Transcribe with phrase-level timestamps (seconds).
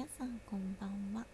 [0.00, 1.26] 皆さんこんばんは。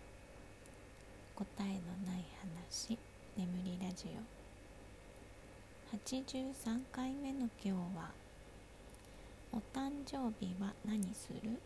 [1.37, 1.71] 答えの
[2.05, 2.25] ない
[2.59, 2.99] 話
[3.37, 5.97] 眠りラジオ。
[5.97, 8.11] 83回目の今日は
[9.55, 11.63] 「お誕生日は何する?」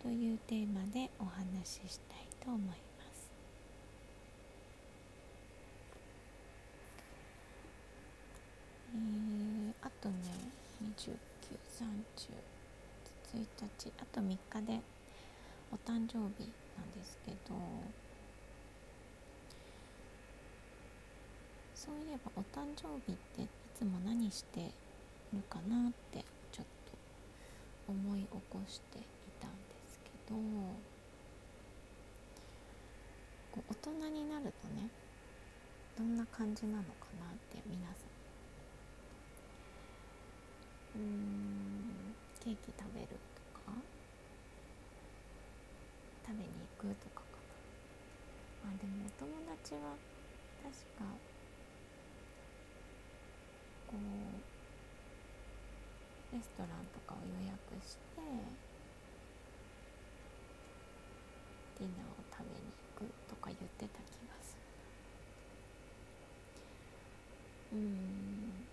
[0.00, 2.74] というテーマでお話ししたいと思いま
[3.12, 3.30] す。
[8.94, 10.16] えー、あとね
[10.96, 12.32] 2930
[13.34, 14.80] 1日あと3日で
[15.72, 17.54] お誕生日なんですけど
[21.74, 24.70] そういえばお誕生日っていつも何して
[25.32, 26.66] るかなってちょっ
[27.86, 29.02] と思い起こしてい
[29.40, 30.36] たんですけど
[33.52, 34.88] こう大人になるとね
[35.98, 36.88] どんな感じなのか
[37.18, 38.18] なって皆さん。
[40.96, 43.08] うんケーキ食べる。
[46.28, 47.40] 食べに行くとかか
[48.60, 49.96] なあでもお友達は
[50.60, 50.68] 確
[51.00, 51.08] か
[53.88, 54.04] こう
[56.36, 58.20] レストランとかを予約して
[61.80, 64.54] ディナーを食べに行くとか言ってた気がす
[67.72, 68.68] るうん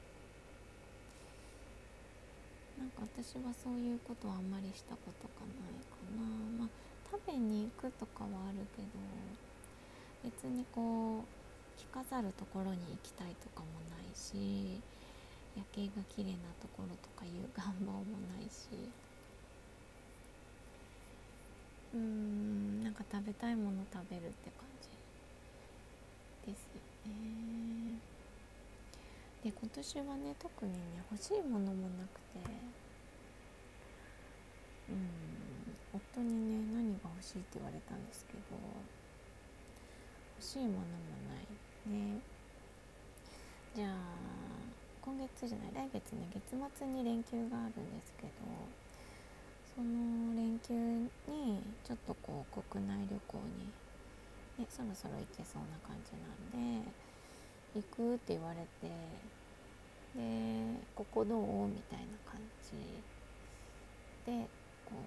[2.78, 6.20] なんか私はそういうことはあんまりしたことがないかな。
[6.60, 6.70] まあ
[7.16, 8.88] 食べに行くとかはあるけど
[10.24, 14.82] 別にこう着飾るところに行きたいとかもないし
[15.56, 18.04] 夜景が綺麗なところとかいう願望も
[18.36, 18.68] ないし。
[21.94, 24.90] うーんなんか食べたいもの食べるって感じ。
[26.52, 27.98] ですよね。
[29.42, 30.78] で今年はね特にね
[31.10, 32.40] 欲しいものもなくて。
[34.90, 35.35] うん。
[35.96, 38.40] 夫にね何が欲しいって言われたんですけど
[40.38, 40.84] 欲しいものも
[41.30, 41.46] ない。
[41.90, 42.20] ね
[43.76, 43.92] じゃあ
[45.02, 48.32] 今月じゃない来月ね月末に連休があるんですけど
[49.76, 53.38] その連休にちょっとこう国内旅行
[54.58, 56.90] に、ね、そろそろ行けそうな感じなんで
[57.76, 58.88] 行くって言われて
[60.16, 61.68] でここどう？
[61.68, 62.72] みたいな感じ
[64.26, 64.48] で
[64.86, 64.98] こう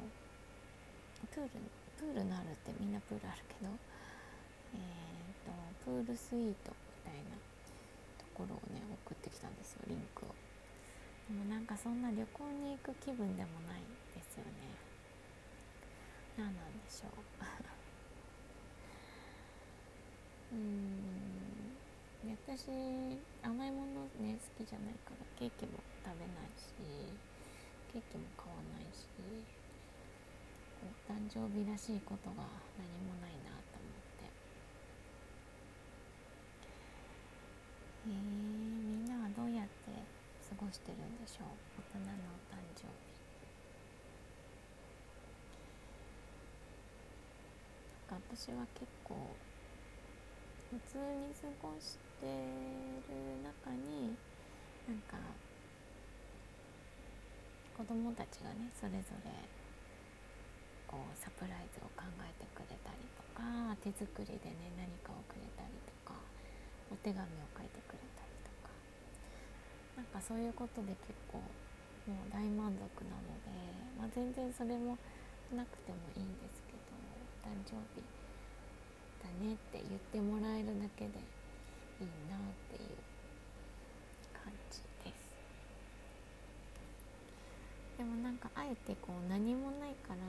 [1.26, 1.50] プール
[1.98, 3.70] プールのあるってみんなプールあるけど
[4.74, 4.80] えー
[5.42, 6.76] と、とプールスイートみ
[7.10, 7.34] たいな
[8.18, 10.28] ところをね送ってきたんですよリンクを。
[11.28, 13.82] でもなんかそんな旅行に行く気分でもない
[14.14, 14.50] ですよね。
[16.38, 17.10] 何なんでしょう。
[20.54, 21.18] うん。
[22.48, 22.68] 私
[23.42, 26.72] 甘いものね好きじゃないからケーキも食べないし
[27.92, 29.06] ケーキも買わないし。
[30.82, 32.44] お誕生日らしいことが
[32.78, 34.30] 何もないなと思って。
[38.06, 39.72] えー、みんなはどうやって
[40.48, 41.48] 過ごしてるんでしょう？
[41.96, 42.92] 大人のお誕生日。
[48.10, 49.14] なんか私は結構
[50.70, 52.32] 普通に過ごしてる
[53.44, 54.16] 中に
[54.88, 55.16] なんか
[57.76, 59.30] 子供たちがねそれぞれ
[60.88, 63.44] こうサプライズを考えてくれたりとか
[63.84, 66.16] 手作りでね何かをくれたりとか
[66.90, 68.72] お手紙を書いてくれたりとか。
[69.98, 71.38] なんかそういうことで結構
[72.06, 73.50] もう大満足なので、
[73.98, 74.96] まあ、全然それも
[75.52, 76.94] なくてもいいんですけど
[77.42, 78.00] 誕生日
[79.20, 81.18] だねって言ってもらえるだけで
[82.00, 82.94] いいなっていう
[84.32, 85.36] 感じです。
[87.98, 90.22] でもなんかあえてこう何もないから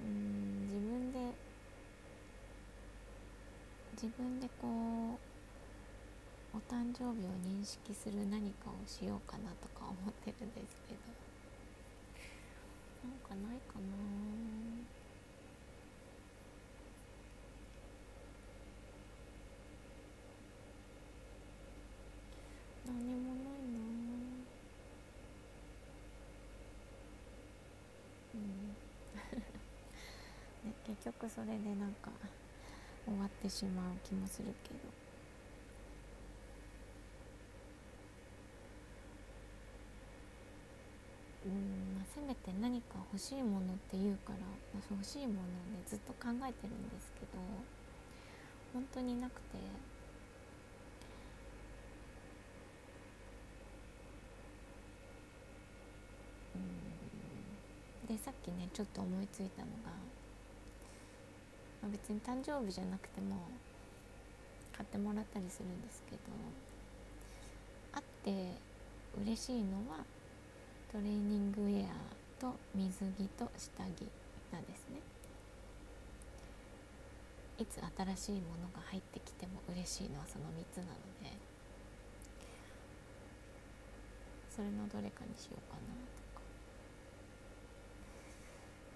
[0.00, 1.18] うん自分で
[4.02, 4.66] 自分でこ
[6.52, 11.00] うお誕生日を認識する何かをしようかなとか思ってるんですけど。
[13.04, 13.82] なんかないかな。
[22.86, 23.78] 何もないな。
[28.34, 28.76] うん。
[30.64, 32.10] ね、結局それでなんか
[33.04, 35.02] 終わってしまう気もするけど。
[41.44, 44.38] うんまあ、せめて何か欲しいものって言うから、
[44.72, 47.42] まあ、欲しいものをねずっと考えてるんですけど
[48.72, 49.58] 本当になくて。
[56.54, 56.58] う
[58.12, 58.16] ん。
[58.16, 60.11] でさっきねちょっと思いついたのが
[61.82, 63.36] ま、別に誕生日じゃなくても
[64.76, 66.18] 買ってもらったりするんですけど
[67.92, 68.52] あって
[69.20, 70.04] 嬉しいのは
[70.90, 71.88] トレーニングウェア
[72.40, 74.08] と水着と下着
[74.52, 75.00] なんですね。
[77.58, 80.88] いつ新しいものが入ってきても嬉しいのはその3つなの
[81.22, 81.30] で
[84.50, 86.42] それのどれかにしようかなとか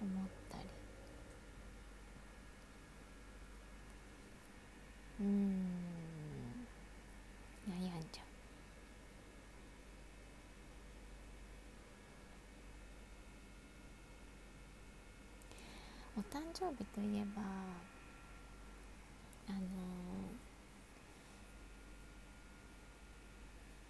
[0.01, 0.63] 思ったり
[5.21, 5.27] うん
[7.69, 7.81] 悩ん
[8.11, 8.23] じゃ
[16.17, 17.41] うお誕生日といえば
[19.49, 19.57] あの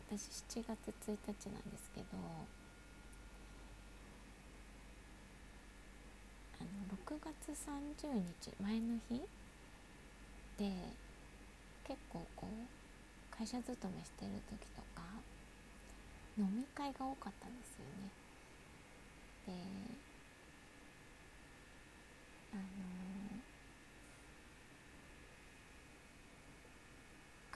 [0.08, 2.06] 私7月1日なんですけど
[6.62, 9.22] あの6月30日前の日
[10.58, 10.72] で
[11.86, 15.04] 結構こう会社勤めしてる時とか
[16.38, 18.10] 飲み会が多かったんですよね。
[19.48, 19.98] で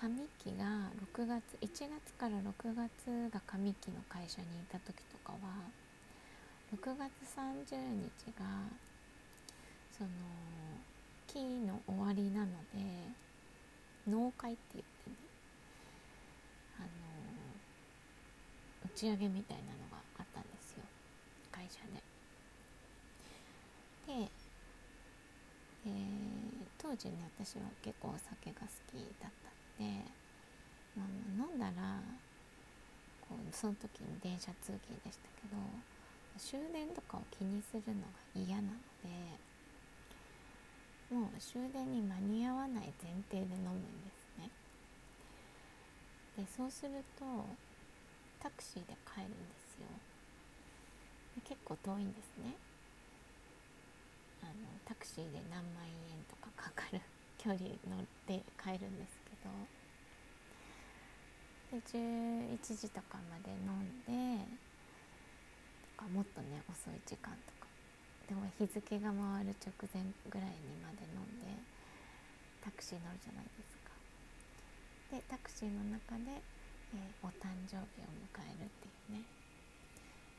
[0.02, 5.38] あの上期が6月1月から6月が上期の会社にいた時とかは
[6.74, 8.46] 6月30日が
[9.96, 10.10] その
[11.28, 12.82] 期の終わりなので
[14.08, 15.16] 納会って言ってね
[16.80, 16.88] あの
[18.88, 20.84] 打ち上げみたいなのがあったんですよ
[21.52, 22.02] 会社で。
[24.26, 24.32] で
[25.86, 25.94] えー、
[26.78, 29.32] 当時ね私は結構お酒が好きだっ
[29.78, 30.21] たので、
[30.96, 31.08] まあ、
[31.40, 32.00] 飲んだら
[33.22, 35.56] こうその時に電車通勤でしたけど
[36.38, 38.70] 終電とかを気にするのが嫌なの
[39.04, 39.08] で
[41.16, 44.50] もう終電に間に合わない前提で飲むんですね。
[46.38, 47.26] でそうすると
[48.40, 49.36] タクシーで帰るんで
[49.76, 49.88] すよ。
[51.36, 52.56] で結構遠いんですね。
[54.42, 54.54] あの
[54.86, 57.02] タクシーで何万円とかかかる
[57.38, 59.81] 距離乗って帰るんですけど。
[61.90, 64.46] 11時とかまで飲んで
[65.98, 67.68] とかもっとね遅い時間とか
[68.28, 71.52] でも日付が回る直前ぐらいにまで飲んで
[72.64, 73.92] タクシー乗るじゃないですか
[75.12, 76.40] でタクシーの中で、
[76.94, 79.26] えー、お誕生日を迎えるっていうね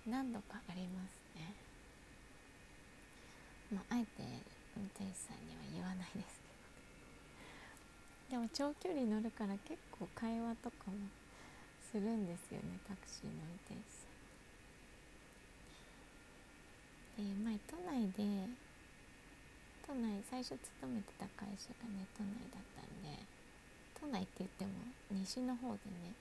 [0.06, 1.72] 何度かありますね
[3.72, 4.20] まあ、あえて
[4.76, 6.40] 運転手さんには言わないです
[8.28, 11.08] けどでも長距離乗るから結構会話とかも
[11.92, 14.16] するんですよねタクシーの運転手さん。
[17.20, 18.48] で前都内で
[19.84, 23.12] 都内最初勤めてた会社がね都内だったんで
[24.00, 24.72] 都内って言っても
[25.12, 26.16] 西の方でね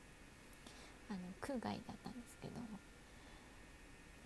[1.08, 2.60] あの区外だったんですけど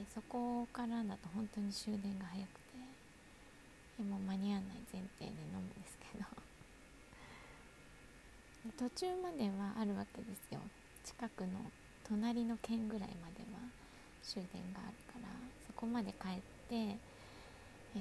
[0.02, 6.26] でそこからだと本当に終電が早くてでも間に合わない前提で飲むんですけど。
[8.78, 10.60] 途中まではあるわけですよ。
[11.06, 11.50] 近くの
[12.04, 13.60] 隣の県ぐらいまでは
[14.24, 15.30] 終電があるから
[15.68, 16.98] そこまで帰って、え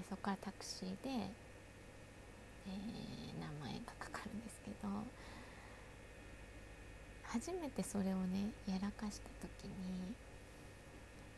[0.09, 4.89] そこからタクシーで、えー、何万円かかかるんですけど
[7.25, 10.15] 初めてそれをねやらかした時に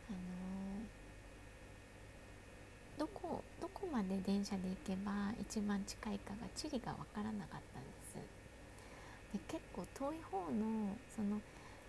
[0.09, 0.97] あのー
[2.97, 8.06] どこどこまで電車で行けば一番近いかが地理が分からなかったんです
[9.97, 11.41] 遠い方のその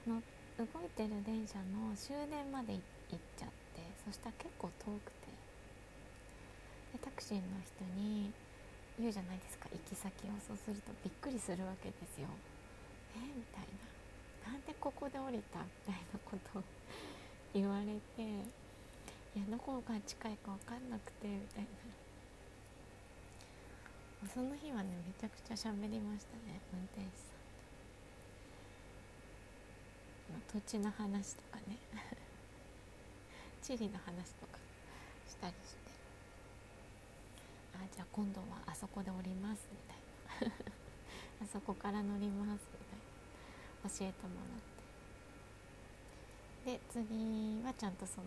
[0.09, 0.23] の
[0.57, 2.83] 動いてる電車の終電まで行っ
[3.37, 5.29] ちゃってそしたら結構遠くて。
[6.93, 8.33] でタクシーの人に
[8.99, 12.29] 言うじゃないですか行き先をそうするとびっくりするわけですよ。
[13.15, 14.53] えみたいな。
[14.53, 15.61] なんでここで降りた？
[15.61, 16.63] みたいなことを
[17.53, 21.69] 言われていやどこが近いか分かんなくてみたいな。
[24.33, 27.38] その日はねめちゃくちゃ喋りましたね運転手さん。
[30.53, 31.77] 土地の話とかね。
[33.63, 34.59] 地理の話とか
[35.29, 35.79] したりして。
[37.75, 39.79] あじゃあ今度はあそこで降りますみ
[40.41, 40.55] たいな。
[41.45, 42.99] あそこから乗りますみたい
[43.85, 44.35] な教えても
[46.65, 46.79] らって。
[46.79, 48.27] で次はちゃんとその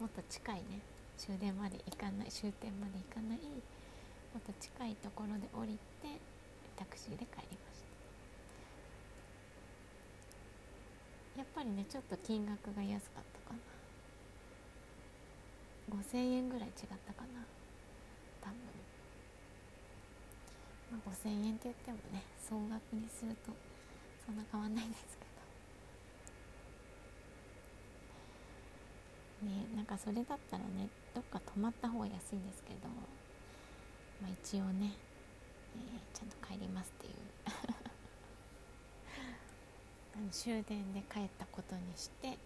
[0.00, 0.94] もっと近いね。
[1.16, 6.08] 終電まで行かない終点まで行かないもっと近いところで降りて
[6.76, 7.73] タクシーで帰りました
[11.36, 13.58] やっぱりねちょっと金額が安かったかな。
[15.98, 16.74] 5000円ぐらい違っ
[17.06, 17.44] たかな。
[18.40, 18.58] 多分。
[20.92, 23.52] まあ、5000円って言ってもね総額にすると
[24.24, 25.34] そんな変わんないんですけど。
[29.50, 32.88] ねなんかそれだったらねどっか泊まった方が安いんですけど、
[34.22, 34.96] まあ、一応ね、
[35.76, 37.12] えー、ちゃんと帰りますっていう
[40.34, 42.36] 終電で帰ったことにして、えー、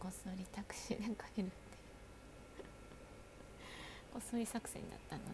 [0.00, 1.52] こっそりタクシーで帰るって
[4.12, 5.30] こっそり作戦だったので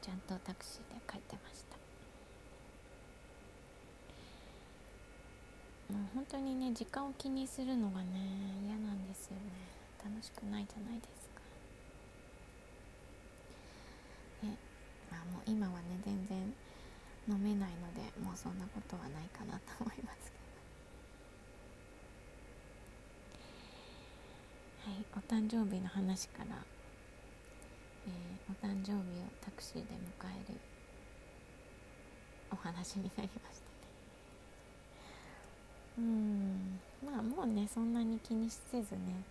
[0.00, 1.74] ちゃんとタクシーで帰ってました。
[5.92, 8.06] もう本当にね時間を気にするのがね
[8.64, 9.40] 嫌なんですよね。
[10.04, 11.40] 楽しくないじゃないですか。
[14.46, 14.56] ね
[15.10, 16.54] まあもう今はね全然
[17.28, 20.38] 飲めないのでもうそんなことはないかなと思いますけ
[24.86, 24.92] ど。
[24.92, 26.56] はいお誕生日の話から、
[28.06, 29.86] えー、お誕生日をタクシーで迎
[30.48, 30.58] える
[32.50, 33.74] お話になりましたね。
[35.98, 39.24] うんまあもうねそんなに気にせずね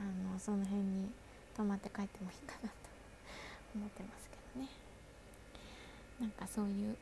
[0.00, 0.02] あ
[0.32, 1.10] のその辺に
[1.56, 2.74] 泊まって帰ってもいいかなと
[3.74, 4.68] 思ってますけどね。
[6.20, 6.96] なんかそういう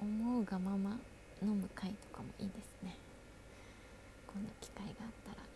[0.00, 0.96] 思うがまま
[1.42, 2.96] 飲む会とかもいいですね
[4.26, 5.48] 今度機会があったら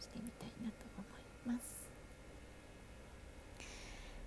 [0.00, 1.88] してみたいなと思います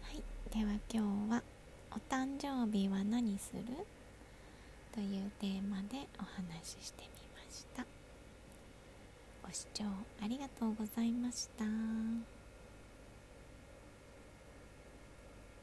[0.02, 1.44] はいでは今日は
[1.92, 3.64] 「お誕生日は何する?」
[4.94, 7.86] というテーマでお話ししてみました
[9.44, 9.84] ご視聴
[10.22, 12.35] ありがとうございました。